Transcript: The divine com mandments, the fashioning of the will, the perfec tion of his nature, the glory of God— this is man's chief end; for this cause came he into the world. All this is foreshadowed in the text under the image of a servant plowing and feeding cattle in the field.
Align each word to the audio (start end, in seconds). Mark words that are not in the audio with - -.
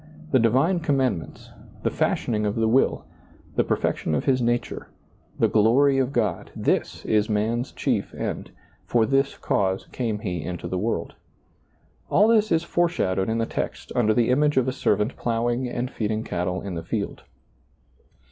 The 0.31 0.39
divine 0.39 0.79
com 0.79 0.97
mandments, 0.97 1.49
the 1.83 1.91
fashioning 1.91 2.43
of 2.47 2.55
the 2.55 2.67
will, 2.67 3.05
the 3.55 3.63
perfec 3.63 3.97
tion 3.97 4.15
of 4.15 4.25
his 4.25 4.41
nature, 4.41 4.87
the 5.37 5.47
glory 5.47 5.99
of 5.99 6.11
God— 6.11 6.49
this 6.69 7.05
is 7.05 7.29
man's 7.29 7.71
chief 7.71 8.11
end; 8.15 8.49
for 8.87 9.05
this 9.05 9.37
cause 9.37 9.85
came 9.91 10.17
he 10.17 10.41
into 10.41 10.67
the 10.67 10.79
world. 10.79 11.13
All 12.09 12.27
this 12.27 12.51
is 12.51 12.63
foreshadowed 12.63 13.29
in 13.29 13.37
the 13.37 13.45
text 13.45 13.91
under 13.95 14.15
the 14.15 14.31
image 14.31 14.57
of 14.57 14.67
a 14.67 14.71
servant 14.71 15.17
plowing 15.17 15.69
and 15.69 15.91
feeding 15.91 16.23
cattle 16.23 16.61
in 16.61 16.73
the 16.73 16.81
field. 16.81 17.21